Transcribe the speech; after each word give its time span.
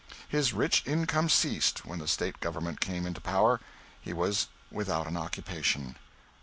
His 0.27 0.51
rich 0.51 0.81
income 0.87 1.29
ceased 1.29 1.85
when 1.85 1.99
the 1.99 2.07
State 2.07 2.39
government 2.39 2.81
came 2.81 3.05
into 3.05 3.21
power. 3.21 3.59
He 4.01 4.13
was 4.13 4.47
without 4.71 5.05
an 5.05 5.15
occupation. 5.15 5.95